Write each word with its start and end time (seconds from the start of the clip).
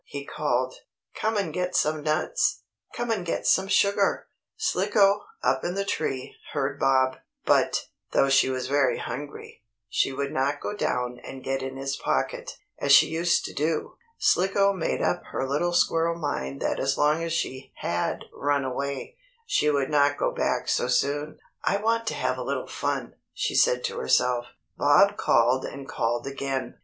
he 0.05 0.25
called. 0.25 0.73
"Come 1.13 1.37
and 1.37 1.53
get 1.53 1.75
some 1.75 2.01
nuts! 2.01 2.63
Come 2.91 3.11
and 3.11 3.23
get 3.23 3.45
some 3.45 3.67
sugar!" 3.67 4.25
Slicko, 4.57 5.25
up 5.43 5.63
in 5.63 5.75
the 5.75 5.85
tree, 5.85 6.33
heard 6.53 6.79
Bob, 6.79 7.17
but, 7.45 7.85
though 8.11 8.27
she 8.27 8.49
was 8.49 8.67
very 8.67 8.97
hungry, 8.97 9.61
she 9.89 10.11
would 10.11 10.31
not 10.31 10.59
go 10.59 10.75
down 10.75 11.19
and 11.23 11.43
get 11.43 11.61
in 11.61 11.77
his 11.77 11.95
pocket, 11.95 12.57
as 12.79 12.91
she 12.91 13.09
used 13.09 13.45
to 13.45 13.53
do. 13.53 13.95
Slicko 14.17 14.73
made 14.73 15.03
up 15.03 15.21
her 15.25 15.47
little 15.47 15.71
squirrel 15.71 16.17
mind 16.17 16.61
that 16.63 16.79
as 16.79 16.97
long 16.97 17.23
as 17.23 17.31
she 17.31 17.71
had 17.75 18.25
run 18.33 18.65
away, 18.65 19.17
she 19.45 19.69
would 19.69 19.91
not 19.91 20.17
go 20.17 20.31
back 20.31 20.67
so 20.67 20.87
soon. 20.87 21.37
"I 21.63 21.77
want 21.77 22.07
to 22.07 22.15
have 22.15 22.39
a 22.39 22.43
little 22.43 22.65
fun," 22.65 23.13
she 23.35 23.53
said 23.53 23.83
to 23.83 23.99
herself. 23.99 24.47
Bob 24.75 25.15
called 25.15 25.63
and 25.63 25.87
called 25.87 26.25
again. 26.25 26.79